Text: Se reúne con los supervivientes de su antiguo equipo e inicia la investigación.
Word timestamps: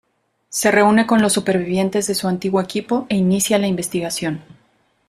Se 0.49 0.71
reúne 0.71 1.05
con 1.05 1.21
los 1.21 1.31
supervivientes 1.33 2.07
de 2.07 2.15
su 2.15 2.27
antiguo 2.27 2.59
equipo 2.59 3.05
e 3.09 3.17
inicia 3.17 3.59
la 3.59 3.67
investigación. 3.67 4.41